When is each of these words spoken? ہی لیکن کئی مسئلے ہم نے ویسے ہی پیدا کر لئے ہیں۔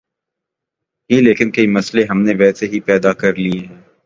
ہی 1.09 1.21
لیکن 1.21 1.51
کئی 1.51 1.67
مسئلے 1.67 2.03
ہم 2.09 2.21
نے 2.21 2.33
ویسے 2.39 2.65
ہی 2.67 2.79
پیدا 2.79 3.13
کر 3.13 3.35
لئے 3.35 3.59
ہیں۔ 3.67 3.81